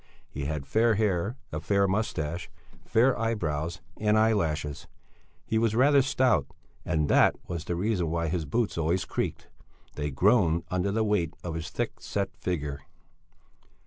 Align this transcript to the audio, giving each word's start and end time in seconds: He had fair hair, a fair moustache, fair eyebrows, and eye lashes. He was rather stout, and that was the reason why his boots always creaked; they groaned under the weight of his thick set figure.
He 0.27 0.45
had 0.45 0.65
fair 0.65 0.95
hair, 0.95 1.37
a 1.51 1.59
fair 1.59 1.87
moustache, 1.87 2.49
fair 2.87 3.15
eyebrows, 3.19 3.81
and 3.97 4.17
eye 4.17 4.33
lashes. 4.33 4.87
He 5.45 5.59
was 5.59 5.75
rather 5.75 6.01
stout, 6.01 6.47
and 6.83 7.07
that 7.07 7.35
was 7.47 7.65
the 7.65 7.75
reason 7.75 8.09
why 8.09 8.27
his 8.27 8.45
boots 8.45 8.79
always 8.79 9.05
creaked; 9.05 9.47
they 9.93 10.09
groaned 10.09 10.63
under 10.71 10.91
the 10.91 11.03
weight 11.03 11.35
of 11.43 11.53
his 11.53 11.69
thick 11.69 11.99
set 12.01 12.35
figure. 12.35 12.79